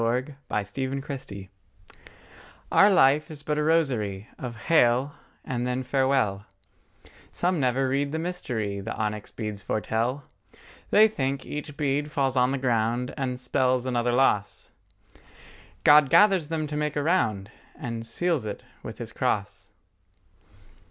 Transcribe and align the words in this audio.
LV 0.01 0.35
AVE 0.49 0.93
ATQUE 0.97 0.99
VALE 0.99 1.49
OUR 2.71 2.89
life 2.89 3.29
is 3.29 3.43
but 3.43 3.59
a 3.59 3.63
rosary 3.63 4.27
Of 4.39 4.55
Hail 4.65 5.13
and 5.45 5.67
then 5.67 5.83
Farewell; 5.83 6.43
Some 7.29 7.59
never 7.59 7.87
read 7.87 8.11
the 8.11 8.17
mystery 8.17 8.79
The 8.79 8.95
onyx 8.95 9.29
beads 9.29 9.61
foretell. 9.61 10.23
They 10.89 11.07
think 11.07 11.45
each 11.45 11.77
bead 11.77 12.11
falls 12.11 12.35
on 12.35 12.49
the 12.49 12.57
ground 12.57 13.13
And 13.15 13.39
spells 13.39 13.85
another 13.85 14.11
loss: 14.11 14.71
God 15.83 16.09
gathers 16.09 16.47
them 16.47 16.65
to 16.65 16.75
make 16.75 16.95
a 16.95 17.03
round 17.03 17.51
And 17.75 18.03
seals 18.03 18.47
it 18.47 18.65
with 18.81 18.97
His 18.97 19.13
cross. 19.13 19.69